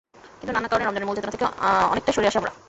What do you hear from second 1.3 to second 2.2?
থেকে অনেকটাই